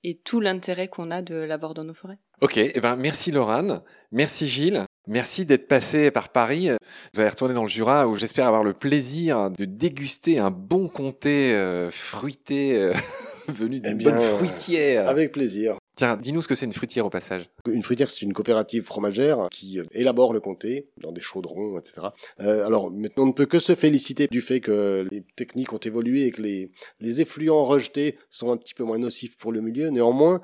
et 0.04 0.16
tout 0.18 0.40
l'intérêt 0.40 0.88
qu'on 0.88 1.12
a 1.12 1.22
de 1.22 1.36
l'avoir 1.36 1.74
dans 1.74 1.84
nos 1.84 1.94
forêts. 1.94 2.18
Ok, 2.42 2.58
eh 2.58 2.80
ben 2.80 2.96
merci 2.96 3.32
Laurane, 3.32 3.82
merci 4.12 4.48
Gilles. 4.48 4.84
Merci 5.06 5.46
d'être 5.46 5.68
passé 5.68 6.12
par 6.12 6.30
Paris. 6.30 6.70
Vous 7.14 7.20
allez 7.20 7.30
retourner 7.30 7.54
dans 7.54 7.64
le 7.64 7.68
Jura 7.68 8.08
où 8.08 8.16
j'espère 8.16 8.48
avoir 8.48 8.64
le 8.64 8.74
plaisir 8.74 9.52
de 9.52 9.66
déguster 9.66 10.40
un 10.40 10.50
bon 10.50 10.88
comté 10.88 11.54
fruité 11.92 12.92
venu 13.50 13.82
d'une 13.82 14.00
eh 14.00 14.04
bonne 14.06 14.20
fruitière. 14.22 15.10
Avec 15.10 15.34
plaisir. 15.34 15.76
Tiens, 15.96 16.18
dis-nous 16.18 16.42
ce 16.42 16.48
que 16.48 16.56
c'est 16.56 16.66
une 16.66 16.74
fruitière 16.74 17.06
au 17.06 17.12
passage. 17.12 17.50
Une 17.68 17.84
fruitière, 17.84 18.10
c'est 18.10 18.22
une 18.22 18.34
coopérative 18.34 18.84
fromagère 18.84 19.48
qui 19.52 19.80
euh, 19.80 19.84
élabore 19.92 20.34
le 20.34 20.40
comté 20.40 20.90
dans 20.98 21.12
des 21.12 21.22
chaudrons, 21.22 21.78
etc. 21.78 22.08
Euh, 22.40 22.66
alors 22.66 22.90
maintenant, 22.90 23.24
on 23.24 23.28
ne 23.28 23.32
peut 23.32 23.46
que 23.46 23.60
se 23.60 23.76
féliciter 23.76 24.28
du 24.28 24.42
fait 24.42 24.60
que 24.60 25.08
les 25.12 25.24
techniques 25.36 25.72
ont 25.72 25.78
évolué 25.78 26.26
et 26.26 26.32
que 26.32 26.42
les, 26.42 26.72
les 27.00 27.22
effluents 27.22 27.64
rejetés 27.64 28.18
sont 28.32 28.52
un 28.52 28.58
petit 28.58 28.74
peu 28.74 28.84
moins 28.84 28.98
nocifs 28.98 29.38
pour 29.38 29.52
le 29.52 29.62
milieu. 29.62 29.90
Néanmoins, 29.90 30.42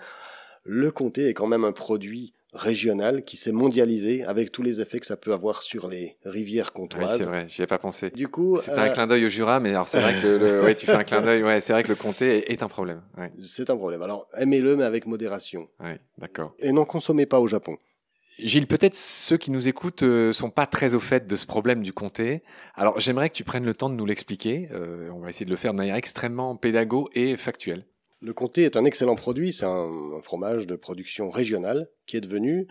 le 0.63 0.91
comté 0.91 1.29
est 1.29 1.33
quand 1.33 1.47
même 1.47 1.63
un 1.63 1.71
produit 1.71 2.33
régional 2.53 3.23
qui 3.23 3.37
s'est 3.37 3.51
mondialisé 3.51 4.23
avec 4.23 4.51
tous 4.51 4.63
les 4.63 4.81
effets 4.81 4.99
que 4.99 5.05
ça 5.05 5.17
peut 5.17 5.33
avoir 5.33 5.61
sur 5.61 5.87
les 5.87 6.17
rivières 6.25 6.73
comtoises. 6.73 7.11
Oui, 7.11 7.17
c'est 7.19 7.29
vrai, 7.29 7.45
j'y 7.47 7.61
ai 7.61 7.67
pas 7.67 7.77
pensé. 7.77 8.09
Du 8.09 8.27
coup, 8.27 8.57
c'est 8.57 8.71
un 8.71 8.87
euh, 8.87 8.89
clin 8.89 9.07
d'œil 9.07 9.25
au 9.25 9.29
Jura, 9.29 9.59
mais 9.59 9.69
alors 9.69 9.87
c'est 9.87 9.99
vrai 9.99 10.13
que 10.21 10.27
le, 10.27 10.63
ouais, 10.63 10.75
tu 10.75 10.85
fais 10.85 10.93
un 10.93 11.03
clin 11.03 11.21
d'œil. 11.21 11.43
Ouais, 11.43 11.61
c'est 11.61 11.73
vrai 11.73 11.83
que 11.83 11.89
le 11.89 11.95
comté 11.95 12.51
est, 12.51 12.63
un 12.63 12.67
problème. 12.67 13.01
Ouais. 13.17 13.31
C'est 13.45 13.69
un 13.69 13.77
problème. 13.77 14.01
Alors 14.01 14.27
aimez-le, 14.37 14.75
mais 14.75 14.83
avec 14.83 15.05
modération. 15.05 15.67
Oui, 15.79 15.91
d'accord. 16.17 16.53
Et 16.59 16.71
n'en 16.71 16.85
consommez 16.85 17.25
pas 17.25 17.39
au 17.39 17.47
Japon. 17.47 17.77
Gilles, 18.39 18.67
peut-être 18.67 18.95
ceux 18.95 19.37
qui 19.37 19.51
nous 19.51 19.67
écoutent 19.67 20.03
euh, 20.03 20.31
sont 20.31 20.49
pas 20.49 20.65
très 20.65 20.93
au 20.93 20.99
fait 20.99 21.27
de 21.27 21.35
ce 21.35 21.45
problème 21.45 21.83
du 21.83 21.91
comté. 21.91 22.41
Alors 22.75 22.99
j'aimerais 22.99 23.29
que 23.29 23.33
tu 23.33 23.43
prennes 23.43 23.65
le 23.65 23.73
temps 23.73 23.89
de 23.89 23.95
nous 23.95 24.05
l'expliquer. 24.05 24.69
Euh, 24.71 25.09
on 25.13 25.19
va 25.19 25.29
essayer 25.29 25.45
de 25.45 25.51
le 25.51 25.57
faire 25.57 25.73
de 25.73 25.77
manière 25.77 25.95
extrêmement 25.95 26.55
pédago 26.55 27.09
et 27.13 27.35
factuelle. 27.35 27.85
Le 28.21 28.33
comté 28.33 28.63
est 28.63 28.75
un 28.75 28.85
excellent 28.85 29.15
produit, 29.15 29.53
c'est 29.53 29.65
un, 29.65 30.19
fromage 30.21 30.67
de 30.67 30.75
production 30.75 31.29
régionale 31.29 31.87
qui 32.05 32.17
est 32.17 32.21
devenu 32.21 32.67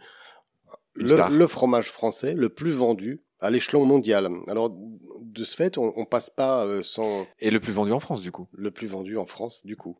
le, 0.95 1.47
fromage 1.47 1.91
français 1.91 2.35
le 2.35 2.49
plus 2.49 2.73
vendu 2.73 3.23
à 3.41 3.51
l'échelon 3.51 3.87
mondial. 3.87 4.29
Alors, 4.49 4.71
de 4.71 5.45
ce 5.45 5.57
fait, 5.57 5.79
on, 5.79 6.05
passe 6.05 6.29
pas 6.29 6.67
euh, 6.67 6.83
sans... 6.83 7.27
Et 7.39 7.51
le 7.51 7.61
plus 7.61 7.73
vendu 7.73 7.93
en 7.93 8.01
France, 8.01 8.21
du 8.21 8.33
coup 8.33 8.49
Le 8.53 8.71
plus 8.71 8.89
vendu 8.89 9.17
en 9.17 9.25
France, 9.25 9.65
du 9.65 9.77
coup. 9.77 9.97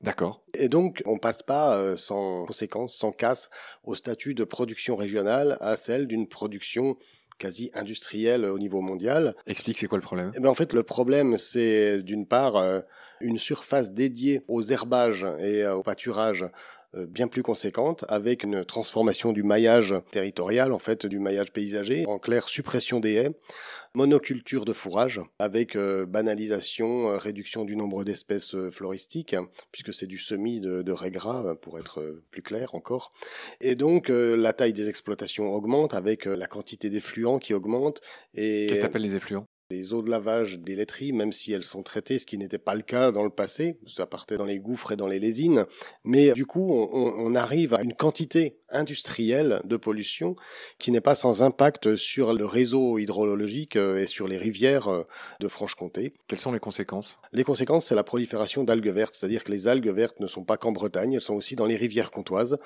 D'accord. 0.00 0.42
Et 0.54 0.68
donc, 0.68 1.02
on 1.06 1.18
passe 1.18 1.42
pas 1.42 1.76
euh, 1.76 1.96
sans 1.96 2.46
conséquence, 2.46 2.94
sans 2.94 3.12
casse, 3.12 3.50
au 3.82 3.94
statut 3.94 4.34
de 4.34 4.44
production 4.44 4.96
régionale 4.96 5.58
à 5.60 5.76
celle 5.76 6.06
d'une 6.06 6.28
production 6.28 6.96
quasi 7.38 7.70
industrielle 7.74 8.44
au 8.44 8.58
niveau 8.58 8.80
mondial. 8.80 9.34
Explique, 9.46 9.78
c'est 9.78 9.86
quoi 9.86 9.98
le 9.98 10.02
problème? 10.02 10.32
Eh 10.36 10.40
ben, 10.40 10.48
En 10.48 10.54
fait, 10.54 10.72
le 10.72 10.82
problème, 10.82 11.36
c'est 11.36 12.02
d'une 12.02 12.26
part 12.26 12.56
euh, 12.56 12.80
une 13.20 13.38
surface 13.38 13.92
dédiée 13.92 14.42
aux 14.48 14.62
herbages 14.62 15.26
et 15.40 15.66
au 15.66 15.82
pâturage 15.82 16.46
euh, 16.94 17.06
bien 17.06 17.28
plus 17.28 17.42
conséquente 17.42 18.06
avec 18.08 18.44
une 18.44 18.64
transformation 18.64 19.32
du 19.32 19.42
maillage 19.42 19.94
territorial, 20.10 20.72
en 20.72 20.78
fait, 20.78 21.04
du 21.04 21.18
maillage 21.18 21.52
paysager, 21.52 22.06
en 22.06 22.18
clair, 22.18 22.48
suppression 22.48 22.98
des 22.98 23.12
haies, 23.12 23.30
monoculture 23.94 24.64
de 24.64 24.72
fourrage 24.72 25.20
avec 25.38 25.76
euh, 25.76 26.06
banalisation, 26.06 27.10
euh, 27.10 27.18
réduction 27.18 27.66
du 27.66 27.76
nombre 27.76 28.04
d'espèces 28.04 28.56
floristiques, 28.70 29.36
puisque 29.70 29.92
c'est 29.92 30.06
du 30.06 30.16
semis 30.16 30.60
de, 30.60 30.80
de 30.80 31.10
gras, 31.10 31.54
pour 31.56 31.78
être 31.78 32.22
plus 32.30 32.42
clair 32.42 32.74
encore. 32.74 33.12
Et 33.60 33.74
donc, 33.74 34.08
la 34.08 34.54
taille 34.54 34.72
des 34.72 34.88
exploitations 34.88 35.52
augmente 35.52 35.92
avec 35.92 36.24
la 36.24 36.46
quantité 36.46 36.88
d'effluents 36.88 37.38
qui 37.38 37.52
augmente. 37.52 38.00
Et... 38.34 38.66
Qu'est-ce 38.66 38.80
que 38.80 38.84
tu 38.84 38.86
appelles 38.86 39.02
les 39.02 39.14
effluents? 39.14 39.46
Les 39.70 39.92
eaux 39.92 40.00
de 40.00 40.10
lavage 40.10 40.58
des 40.58 40.74
laiteries, 40.74 41.12
même 41.12 41.30
si 41.30 41.52
elles 41.52 41.62
sont 41.62 41.82
traitées, 41.82 42.18
ce 42.18 42.24
qui 42.24 42.38
n'était 42.38 42.56
pas 42.56 42.74
le 42.74 42.80
cas 42.80 43.12
dans 43.12 43.22
le 43.22 43.28
passé, 43.28 43.78
ça 43.86 44.06
partait 44.06 44.38
dans 44.38 44.46
les 44.46 44.58
gouffres 44.58 44.92
et 44.92 44.96
dans 44.96 45.06
les 45.06 45.18
lésines, 45.18 45.66
mais 46.04 46.32
du 46.32 46.46
coup 46.46 46.72
on, 46.72 47.34
arrive 47.34 47.74
à 47.74 47.82
une 47.82 47.92
quantité 47.92 48.60
industrielle 48.70 49.60
de 49.64 49.76
pollution 49.76 50.34
qui 50.78 50.90
n'est 50.90 51.02
pas 51.02 51.14
sans 51.14 51.42
impact 51.42 51.96
sur 51.96 52.32
le 52.32 52.46
réseau 52.46 52.96
hydrologique 52.96 53.76
euh, 53.76 54.00
et 54.00 54.06
sur 54.06 54.26
les 54.26 54.38
rivières 54.38 54.88
euh, 54.88 55.06
de 55.40 55.48
Franche-Comté. 55.48 56.14
Quelles 56.26 56.38
sont 56.38 56.52
les 56.52 56.58
conséquences? 56.58 57.18
Les 57.32 57.44
conséquences, 57.44 57.86
c'est 57.86 57.94
la 57.94 58.04
prolifération 58.04 58.64
d'algues 58.64 58.88
vertes, 58.88 59.12
c'est-à-dire 59.12 59.44
que 59.44 59.52
les 59.52 59.68
algues 59.68 59.90
vertes 59.90 60.18
ne 60.20 60.26
sont 60.26 60.44
pas 60.44 60.56
qu'en 60.56 60.72
Bretagne, 60.72 61.12
elles 61.12 61.20
sont 61.20 61.34
aussi 61.34 61.54
dans 61.54 61.66
les 61.66 61.76
rivières 61.76 62.10
comtoises 62.10 62.58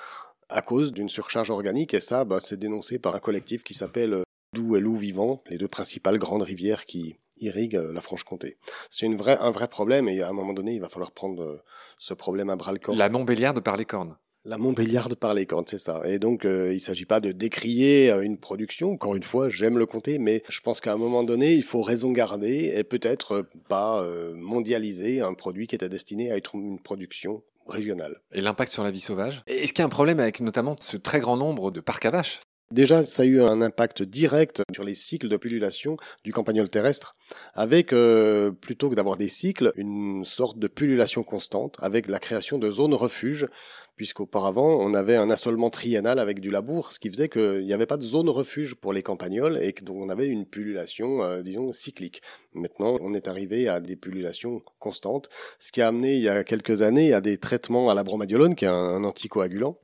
à 0.47 0.61
cause 0.61 0.93
d'une 0.93 1.09
surcharge 1.09 1.49
organique, 1.49 1.93
et 1.93 1.99
ça, 1.99 2.23
bah, 2.23 2.39
c'est 2.39 2.59
dénoncé 2.59 2.99
par 2.99 3.15
un 3.15 3.19
collectif 3.19 3.63
qui 3.63 3.73
s'appelle 3.73 4.23
Doubs 4.53 4.77
et 4.77 4.79
Loup 4.79 4.95
Vivant, 4.95 5.41
les 5.49 5.57
deux 5.57 5.67
principales 5.67 6.17
grandes 6.17 6.43
rivières 6.43 6.85
qui 6.85 7.15
irriguent 7.37 7.77
euh, 7.77 7.93
la 7.93 8.01
Franche-Comté. 8.01 8.57
C'est 8.89 9.05
une 9.05 9.15
vraie, 9.15 9.37
un 9.39 9.51
vrai 9.51 9.67
problème 9.67 10.07
et 10.07 10.21
à 10.21 10.29
un 10.29 10.33
moment 10.33 10.53
donné, 10.53 10.73
il 10.73 10.81
va 10.81 10.89
falloir 10.89 11.11
prendre 11.11 11.43
euh, 11.43 11.61
ce 11.97 12.13
problème 12.13 12.49
à 12.49 12.55
bras 12.55 12.71
le 12.71 12.79
corps. 12.79 12.95
La 12.95 13.09
Montbéliarde 13.09 13.59
par 13.61 13.77
les 13.77 13.85
cornes. 13.85 14.15
La 14.45 14.57
Montbéliarde 14.57 15.15
par 15.15 15.33
les 15.33 15.45
cornes, 15.45 15.63
c'est 15.67 15.77
ça. 15.77 16.01
Et 16.05 16.19
donc, 16.19 16.43
euh, 16.43 16.71
il 16.71 16.75
ne 16.75 16.79
s'agit 16.79 17.05
pas 17.05 17.21
de 17.21 17.31
décrier 17.31 18.11
une 18.11 18.37
production. 18.37 18.91
Encore 18.91 19.15
une 19.15 19.23
fois, 19.23 19.47
j'aime 19.47 19.77
le 19.77 19.85
compter, 19.85 20.17
mais 20.17 20.43
je 20.49 20.59
pense 20.59 20.81
qu'à 20.81 20.91
un 20.91 20.97
moment 20.97 21.23
donné, 21.23 21.53
il 21.53 21.63
faut 21.63 21.81
raison 21.81 22.11
garder 22.11 22.73
et 22.75 22.83
peut-être 22.83 23.47
pas 23.69 24.05
mondialiser 24.35 25.21
un 25.21 25.33
produit 25.33 25.65
qui 25.65 25.75
était 25.75 25.87
destiné 25.87 26.29
à 26.29 26.35
être 26.35 26.55
une 26.55 26.77
production 26.77 27.41
régionale. 27.67 28.19
Et 28.33 28.41
l'impact 28.41 28.73
sur 28.73 28.83
la 28.83 28.91
vie 28.91 28.99
sauvage? 28.99 29.43
Est-ce 29.47 29.71
qu'il 29.71 29.79
y 29.79 29.83
a 29.83 29.85
un 29.85 29.89
problème 29.89 30.19
avec 30.19 30.41
notamment 30.41 30.75
ce 30.81 30.97
très 30.97 31.21
grand 31.21 31.37
nombre 31.37 31.71
de 31.71 31.79
parcs 31.79 32.05
à 32.05 32.11
vaches? 32.11 32.41
Déjà, 32.73 33.03
ça 33.03 33.21
a 33.21 33.25
eu 33.25 33.39
un 33.39 33.61
impact 33.61 34.01
direct 34.01 34.63
sur 34.73 34.83
les 34.83 34.95
cycles 34.95 35.29
de 35.29 35.37
pullulation 35.37 35.95
du 36.23 36.33
campagnol 36.33 36.71
terrestre, 36.71 37.15
avec, 37.53 37.93
euh, 37.93 38.51
plutôt 38.51 38.89
que 38.89 38.95
d'avoir 38.95 39.17
des 39.17 39.27
cycles, 39.27 39.71
une 39.75 40.25
sorte 40.25 40.59
de 40.59 40.67
pullulation 40.67 41.23
constante, 41.23 41.77
avec 41.79 42.07
la 42.07 42.19
création 42.19 42.57
de 42.57 42.71
zones 42.71 42.93
refuges 42.93 43.47
puisqu'auparavant, 43.95 44.79
on 44.79 44.93
avait 44.93 45.15
un 45.15 45.29
assolement 45.29 45.69
triennal 45.69 46.17
avec 46.19 46.39
du 46.39 46.49
labour, 46.49 46.91
ce 46.91 46.99
qui 46.99 47.09
faisait 47.09 47.29
qu'il 47.29 47.63
n'y 47.63 47.73
avait 47.73 47.85
pas 47.85 47.97
de 47.97 48.03
zone 48.03 48.29
refuge 48.29 48.75
pour 48.75 48.91
les 48.91 49.03
campagnols 49.03 49.59
et 49.61 49.71
donc 49.83 49.97
on 49.97 50.09
avait 50.09 50.27
une 50.27 50.45
pullulation, 50.45 51.23
euh, 51.23 51.41
disons, 51.43 51.71
cyclique. 51.71 52.21
Maintenant, 52.53 52.97
on 53.01 53.13
est 53.13 53.27
arrivé 53.27 53.67
à 53.67 53.79
des 53.79 53.95
pullulations 53.95 54.61
constantes, 54.79 55.29
ce 55.59 55.71
qui 55.71 55.81
a 55.81 55.87
amené 55.87 56.15
il 56.15 56.21
y 56.21 56.29
a 56.29 56.43
quelques 56.43 56.81
années 56.81 57.13
à 57.13 57.21
des 57.21 57.37
traitements 57.37 57.89
à 57.89 57.93
la 57.93 58.03
bromadiolone, 58.03 58.55
qui 58.55 58.65
est 58.65 58.69
un, 58.69 59.03
anticoagulant. 59.03 59.77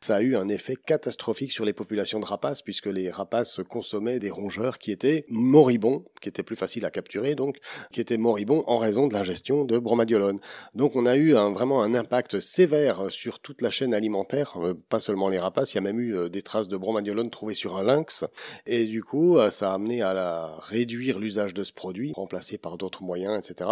Ça 0.00 0.16
a 0.16 0.20
eu 0.20 0.36
un 0.36 0.48
effet 0.48 0.76
catastrophique 0.76 1.52
sur 1.52 1.64
les 1.64 1.72
populations 1.72 2.20
de 2.20 2.24
rapaces, 2.24 2.62
puisque 2.62 2.86
les 2.86 3.10
rapaces 3.10 3.60
consommaient 3.68 4.18
des 4.18 4.30
rongeurs 4.30 4.78
qui 4.78 4.90
étaient 4.92 5.24
moribonds, 5.28 6.04
qui 6.20 6.28
étaient 6.28 6.42
plus 6.42 6.56
faciles 6.56 6.84
à 6.84 6.90
capturer, 6.94 7.34
donc, 7.34 7.58
qui 7.92 8.00
étaient 8.00 8.16
moribonds 8.16 8.64
en 8.66 8.78
raison 8.78 9.08
de 9.08 9.12
l'ingestion 9.12 9.64
de 9.64 9.78
bromadiolone. 9.78 10.40
Donc 10.74 10.96
on 10.96 11.04
a 11.04 11.16
eu 11.16 11.36
un, 11.36 11.50
vraiment 11.50 11.82
un 11.82 11.94
impact 11.94 12.40
sévère 12.40 13.10
sur 13.10 13.40
tout 13.40 13.56
la 13.60 13.70
chaîne 13.70 13.92
alimentaire, 13.92 14.56
euh, 14.56 14.74
pas 14.88 15.00
seulement 15.00 15.28
les 15.28 15.38
rapaces, 15.38 15.74
il 15.74 15.76
y 15.76 15.78
a 15.78 15.82
même 15.82 16.00
eu 16.00 16.16
euh, 16.16 16.28
des 16.28 16.42
traces 16.42 16.68
de 16.68 16.76
bromadiolone 16.76 17.30
trouvées 17.30 17.54
sur 17.54 17.76
un 17.76 17.82
lynx, 17.82 18.24
et 18.66 18.84
du 18.84 19.02
coup, 19.02 19.36
euh, 19.36 19.50
ça 19.50 19.72
a 19.72 19.74
amené 19.74 20.02
à 20.02 20.56
réduire 20.60 21.18
l'usage 21.18 21.52
de 21.52 21.64
ce 21.64 21.72
produit, 21.72 22.12
remplacé 22.14 22.56
par 22.56 22.78
d'autres 22.78 23.02
moyens, 23.02 23.38
etc. 23.38 23.70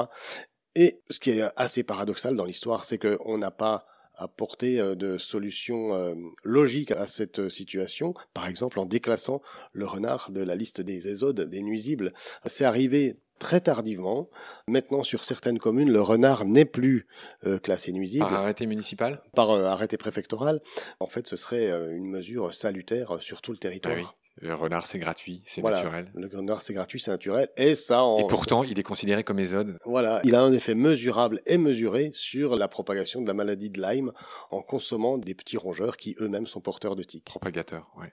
Et 0.74 1.00
ce 1.10 1.20
qui 1.20 1.30
est 1.30 1.44
assez 1.56 1.82
paradoxal 1.82 2.36
dans 2.36 2.44
l'histoire, 2.44 2.84
c'est 2.84 2.98
qu'on 2.98 3.38
n'a 3.38 3.50
pas 3.50 3.86
apporté 4.14 4.76
de 4.76 5.19
solutions 5.19 6.16
logiques 6.45 6.92
à 6.92 7.07
cette 7.07 7.49
situation, 7.49 8.14
par 8.35 8.49
exemple 8.49 8.78
en 8.78 8.87
déclassant 8.87 9.40
le 9.73 9.87
renard 9.87 10.31
de 10.31 10.42
la 10.42 10.54
liste 10.54 10.81
des 10.81 11.09
ésodes, 11.09 11.40
des 11.40 11.62
nuisibles. 11.62 12.12
C'est 12.47 12.64
arrivé 12.64 13.16
très 13.42 13.61
tardivement. 13.61 14.28
Maintenant, 14.69 15.02
sur 15.02 15.25
certaines 15.25 15.59
communes, 15.59 15.90
le 15.90 16.00
renard 16.00 16.45
n'est 16.45 16.64
plus 16.64 17.09
euh, 17.45 17.59
classé 17.59 17.92
nuisible. 17.92 18.25
Par 18.25 18.35
arrêté 18.35 18.66
municipal? 18.66 19.21
Par 19.35 19.50
euh, 19.50 19.64
arrêté 19.64 19.97
préfectoral. 19.97 20.61
En 21.00 21.09
fait, 21.09 21.26
ce 21.26 21.35
serait 21.35 21.69
euh, 21.69 21.97
une 21.97 22.07
mesure 22.07 22.54
salutaire 22.54 23.16
sur 23.21 23.42
tout 23.42 23.50
le 23.50 23.59
territoire. 23.59 23.97
Ah 23.99 24.21
le 24.40 24.54
renard, 24.54 24.86
c'est 24.86 24.98
gratuit, 24.98 25.42
c'est 25.44 25.62
naturel. 25.62 26.10
Le 26.14 26.26
renard, 26.26 26.62
c'est 26.62 26.72
gratuit, 26.72 26.98
c'est 27.00 27.10
naturel. 27.10 27.48
Et 27.56 27.74
ça, 27.74 28.02
Et 28.18 28.26
pourtant, 28.26 28.62
il 28.64 28.78
est 28.78 28.82
considéré 28.82 29.24
comme 29.24 29.38
ésode. 29.38 29.76
Voilà. 29.84 30.20
Il 30.24 30.34
a 30.34 30.42
un 30.42 30.52
effet 30.52 30.74
mesurable 30.74 31.42
et 31.46 31.58
mesuré 31.58 32.10
sur 32.14 32.56
la 32.56 32.66
propagation 32.66 33.20
de 33.20 33.26
la 33.26 33.34
maladie 33.34 33.70
de 33.70 33.80
Lyme 33.80 34.12
en 34.50 34.62
consommant 34.62 35.18
des 35.18 35.34
petits 35.34 35.58
rongeurs 35.58 35.96
qui 35.96 36.16
eux-mêmes 36.20 36.46
sont 36.46 36.60
porteurs 36.60 36.96
de 36.96 37.02
tiques. 37.02 37.24
Propagateurs, 37.24 37.90
oui. 37.98 38.06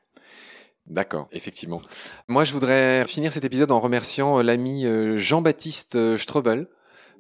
D'accord, 0.88 1.28
effectivement. 1.32 1.82
Moi, 2.28 2.44
je 2.44 2.52
voudrais 2.52 3.06
finir 3.06 3.32
cet 3.32 3.44
épisode 3.44 3.72
en 3.72 3.80
remerciant 3.80 4.40
euh, 4.40 4.44
l'ami 4.44 4.86
euh, 4.86 5.18
Jean-Baptiste 5.18 5.96
euh, 5.96 6.18
Strobel 6.18 6.68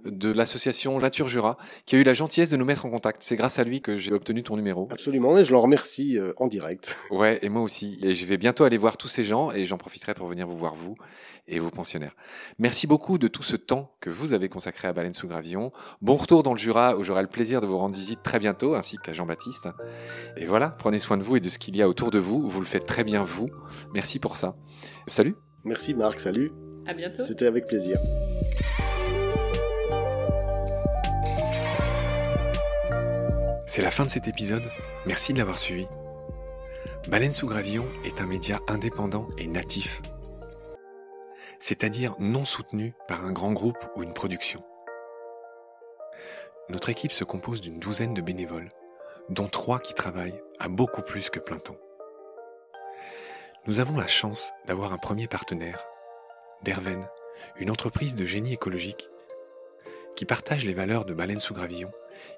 de 0.05 0.31
l'association 0.31 0.97
Nature 0.97 1.29
Jura, 1.29 1.57
qui 1.85 1.95
a 1.95 1.99
eu 1.99 2.03
la 2.03 2.13
gentillesse 2.13 2.49
de 2.49 2.57
nous 2.57 2.65
mettre 2.65 2.85
en 2.85 2.89
contact. 2.89 3.23
C'est 3.23 3.35
grâce 3.35 3.59
à 3.59 3.63
lui 3.63 3.81
que 3.81 3.97
j'ai 3.97 4.13
obtenu 4.13 4.43
ton 4.43 4.55
numéro. 4.55 4.87
Absolument, 4.91 5.37
et 5.37 5.45
je 5.45 5.53
l'en 5.53 5.61
remercie 5.61 6.17
en 6.37 6.47
direct. 6.47 6.95
Ouais, 7.11 7.39
et 7.41 7.49
moi 7.49 7.61
aussi. 7.61 7.99
Et 8.01 8.13
je 8.13 8.25
vais 8.25 8.37
bientôt 8.37 8.63
aller 8.63 8.77
voir 8.77 8.95
tous 8.95 9.07
ces 9.07 9.25
gens, 9.25 9.51
et 9.51 9.65
j'en 9.65 9.77
profiterai 9.77 10.13
pour 10.13 10.27
venir 10.27 10.47
vous 10.47 10.57
voir, 10.57 10.75
vous 10.75 10.95
et 11.49 11.59
vos 11.59 11.69
pensionnaires. 11.69 12.15
Merci 12.59 12.87
beaucoup 12.87 13.17
de 13.17 13.27
tout 13.27 13.43
ce 13.43 13.55
temps 13.55 13.91
que 13.99 14.09
vous 14.09 14.33
avez 14.33 14.49
consacré 14.49 14.87
à 14.87 14.93
Baleine 14.93 15.13
sous 15.13 15.27
Gravillon. 15.27 15.71
Bon 16.01 16.15
retour 16.15 16.43
dans 16.43 16.53
le 16.53 16.59
Jura, 16.59 16.95
où 16.95 17.03
j'aurai 17.03 17.21
le 17.21 17.27
plaisir 17.27 17.59
de 17.59 17.67
vous 17.67 17.77
rendre 17.77 17.95
visite 17.95 18.23
très 18.23 18.39
bientôt, 18.39 18.75
ainsi 18.75 18.97
qu'à 18.97 19.13
Jean-Baptiste. 19.13 19.67
Et 20.37 20.45
voilà, 20.45 20.69
prenez 20.69 20.99
soin 20.99 21.17
de 21.17 21.23
vous 21.23 21.35
et 21.35 21.39
de 21.39 21.49
ce 21.49 21.59
qu'il 21.59 21.75
y 21.75 21.81
a 21.81 21.89
autour 21.89 22.11
de 22.11 22.19
vous. 22.19 22.47
Vous 22.47 22.59
le 22.59 22.65
faites 22.65 22.85
très 22.85 23.03
bien, 23.03 23.23
vous. 23.23 23.47
Merci 23.93 24.19
pour 24.19 24.37
ça. 24.37 24.55
Salut. 25.07 25.35
Merci 25.65 25.93
Marc, 25.93 26.19
salut. 26.19 26.51
À 26.85 26.93
bientôt. 26.93 27.23
C'était 27.23 27.47
avec 27.47 27.65
plaisir. 27.65 27.97
C'est 33.79 33.85
la 33.85 33.91
fin 33.91 34.03
de 34.03 34.09
cet 34.09 34.27
épisode. 34.27 34.69
Merci 35.05 35.31
de 35.31 35.37
l'avoir 35.37 35.57
suivi. 35.57 35.87
Baleine 37.07 37.31
sous 37.31 37.47
Gravillon 37.47 37.87
est 38.03 38.19
un 38.19 38.25
média 38.25 38.59
indépendant 38.67 39.25
et 39.37 39.47
natif 39.47 40.01
c'est-à-dire 41.59 42.13
non 42.19 42.43
soutenu 42.43 42.93
par 43.07 43.23
un 43.23 43.31
grand 43.31 43.53
groupe 43.53 43.81
ou 43.95 44.03
une 44.03 44.11
production. 44.13 44.65
Notre 46.67 46.89
équipe 46.89 47.13
se 47.13 47.23
compose 47.23 47.61
d'une 47.61 47.79
douzaine 47.79 48.13
de 48.13 48.21
bénévoles, 48.21 48.73
dont 49.29 49.47
trois 49.47 49.79
qui 49.79 49.93
travaillent 49.93 50.41
à 50.59 50.67
beaucoup 50.67 51.01
plus 51.01 51.29
que 51.29 51.39
plein 51.39 51.59
temps. 51.59 51.79
Nous 53.65 53.79
avons 53.79 53.95
la 53.95 54.07
chance 54.07 54.51
d'avoir 54.67 54.91
un 54.91 54.97
premier 54.97 55.27
partenaire, 55.27 55.81
Derven, 56.63 57.07
une 57.55 57.71
entreprise 57.71 58.15
de 58.15 58.25
génie 58.25 58.55
écologique 58.55 59.07
qui 60.17 60.25
partage 60.25 60.65
les 60.65 60.73
valeurs 60.73 61.05
de 61.05 61.13
Baleine 61.13 61.39
sous 61.39 61.53
Gravillon 61.53 61.91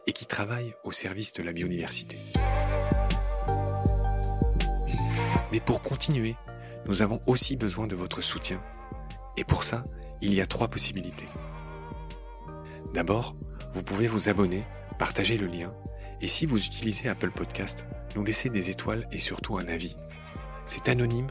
et 0.08 0.14
qui 0.14 0.26
travaille 0.26 0.74
au 0.84 0.92
service 0.92 1.34
de 1.34 1.44
la 1.44 1.54
biodiversité. 1.54 2.18
Mais 5.52 5.60
pour 5.60 5.82
continuer, 5.82 6.36
nous 6.86 7.02
avons 7.02 7.22
aussi 7.26 7.58
besoin 7.58 7.88
de 7.88 7.96
votre 7.96 8.22
soutien. 8.22 8.62
Et 9.38 9.44
pour 9.44 9.64
ça, 9.64 9.86
il 10.22 10.34
y 10.34 10.42
a 10.42 10.46
trois 10.46 10.68
possibilités. 10.68 11.28
D'abord, 12.94 13.36
vous 13.74 13.84
pouvez 13.84 14.08
vous 14.08 14.30
abonner, 14.30 14.64
partager 14.98 15.38
le 15.38 15.48
lien, 15.48 15.74
et 16.22 16.28
si 16.28 16.46
vous 16.46 16.64
utilisez 16.64 17.10
Apple 17.10 17.32
Podcast, 17.32 17.86
nous 18.16 18.24
laisser 18.24 18.50
des 18.50 18.70
étoiles 18.70 19.08
et 19.12 19.20
surtout 19.20 19.58
un 19.58 19.68
avis. 19.68 19.96
C'est 20.66 20.90
anonyme, 20.90 21.30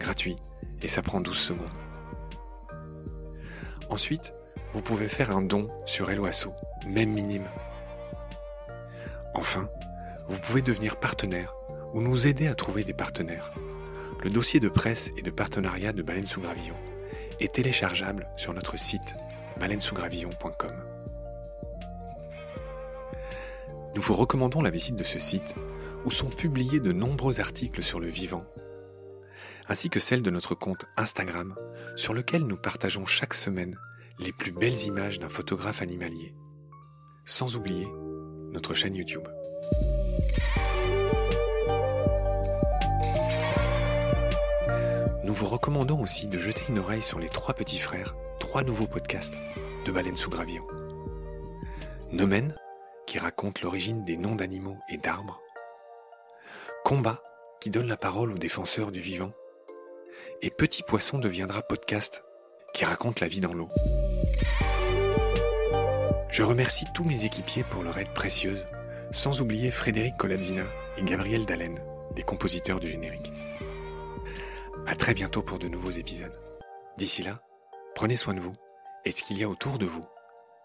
gratuit, 0.00 0.36
et 0.82 0.88
ça 0.88 1.02
prend 1.02 1.20
12 1.20 1.36
secondes. 1.36 1.68
Ensuite, 3.88 4.32
vous 4.72 4.82
pouvez 4.82 5.08
faire 5.08 5.36
un 5.36 5.42
don 5.42 5.68
sur 5.86 6.10
Helloasso, 6.10 6.52
même 6.88 7.12
minime. 7.12 7.46
Enfin, 9.34 9.68
vous 10.28 10.38
pouvez 10.38 10.62
devenir 10.62 10.96
partenaire 10.96 11.54
ou 11.92 12.00
nous 12.00 12.26
aider 12.26 12.46
à 12.46 12.54
trouver 12.54 12.84
des 12.84 12.92
partenaires. 12.92 13.52
Le 14.22 14.30
dossier 14.30 14.60
de 14.60 14.68
presse 14.68 15.10
et 15.16 15.22
de 15.22 15.30
partenariat 15.30 15.92
de 15.92 16.02
Baleine 16.02 16.26
sous 16.26 16.40
Gravillon 16.40 16.76
est 17.40 17.54
téléchargeable 17.54 18.28
sur 18.36 18.54
notre 18.54 18.78
site 18.78 19.14
baleinesousgravillon.com. 19.58 20.72
Nous 23.94 24.02
vous 24.02 24.14
recommandons 24.14 24.62
la 24.62 24.70
visite 24.70 24.96
de 24.96 25.04
ce 25.04 25.18
site 25.18 25.54
où 26.04 26.10
sont 26.10 26.30
publiés 26.30 26.80
de 26.80 26.92
nombreux 26.92 27.40
articles 27.40 27.82
sur 27.82 28.00
le 28.00 28.08
vivant, 28.08 28.44
ainsi 29.68 29.90
que 29.90 30.00
celle 30.00 30.22
de 30.22 30.30
notre 30.30 30.54
compte 30.54 30.86
Instagram 30.96 31.54
sur 31.96 32.14
lequel 32.14 32.42
nous 32.42 32.56
partageons 32.56 33.06
chaque 33.06 33.34
semaine 33.34 33.78
les 34.18 34.32
plus 34.32 34.52
belles 34.52 34.86
images 34.86 35.18
d'un 35.18 35.28
photographe 35.28 35.82
animalier. 35.82 36.34
Sans 37.24 37.56
oublier 37.56 37.86
notre 38.52 38.74
chaîne 38.74 38.94
YouTube. 38.94 39.26
Nous 45.24 45.32
vous 45.32 45.46
recommandons 45.46 46.00
aussi 46.02 46.26
de 46.26 46.38
jeter 46.38 46.62
une 46.68 46.78
oreille 46.78 47.02
sur 47.02 47.18
les 47.18 47.28
trois 47.28 47.54
petits 47.54 47.78
frères, 47.78 48.14
trois 48.38 48.62
nouveaux 48.62 48.86
podcasts 48.86 49.34
de 49.86 49.92
Baleine 49.92 50.16
sous 50.16 50.30
Gravillon. 50.30 50.66
Nomen, 52.10 52.54
qui 53.06 53.18
raconte 53.18 53.62
l'origine 53.62 54.04
des 54.04 54.16
noms 54.16 54.36
d'animaux 54.36 54.76
et 54.90 54.98
d'arbres. 54.98 55.40
Combat, 56.84 57.22
qui 57.60 57.70
donne 57.70 57.88
la 57.88 57.96
parole 57.96 58.32
aux 58.32 58.38
défenseurs 58.38 58.92
du 58.92 59.00
vivant. 59.00 59.32
Et 60.42 60.50
Petit 60.50 60.82
Poisson 60.82 61.18
deviendra 61.18 61.62
podcast, 61.62 62.22
qui 62.74 62.84
raconte 62.84 63.20
la 63.20 63.28
vie 63.28 63.40
dans 63.40 63.54
l'eau. 63.54 63.68
Je 66.32 66.42
remercie 66.42 66.86
tous 66.94 67.04
mes 67.04 67.26
équipiers 67.26 67.62
pour 67.62 67.82
leur 67.82 67.98
aide 67.98 68.14
précieuse, 68.14 68.64
sans 69.10 69.42
oublier 69.42 69.70
Frédéric 69.70 70.16
Colazzina 70.16 70.64
et 70.96 71.02
Gabriel 71.02 71.44
Dallen, 71.44 71.78
les 72.16 72.22
compositeurs 72.22 72.80
du 72.80 72.86
générique. 72.86 73.30
À 74.86 74.96
très 74.96 75.12
bientôt 75.12 75.42
pour 75.42 75.58
de 75.58 75.68
nouveaux 75.68 75.90
épisodes. 75.90 76.32
D'ici 76.96 77.22
là, 77.22 77.42
prenez 77.94 78.16
soin 78.16 78.32
de 78.32 78.40
vous 78.40 78.54
et 79.04 79.10
de 79.10 79.14
ce 79.14 79.22
qu'il 79.22 79.36
y 79.36 79.44
a 79.44 79.48
autour 79.48 79.76
de 79.76 79.84
vous. 79.84 80.06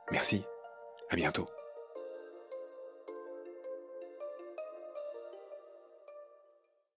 Merci. 0.09 0.45
À 1.09 1.17
bientôt. 1.17 1.49